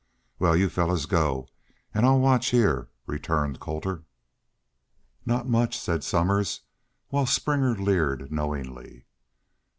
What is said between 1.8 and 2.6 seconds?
an' I'll watch